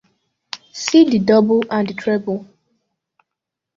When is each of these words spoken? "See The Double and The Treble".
"See 0.73 1.07
The 1.07 1.19
Double 1.19 1.61
and 1.69 1.87
The 1.87 1.93
Treble". 1.93 2.47